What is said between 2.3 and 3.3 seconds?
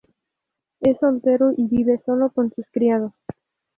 con sus criados.